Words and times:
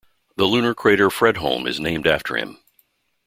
The 0.35 0.45
lunar 0.45 0.73
crater 0.73 1.09
Fredholm 1.09 1.67
is 1.67 1.79
named 1.79 2.07
after 2.07 2.35
him. 2.35 2.57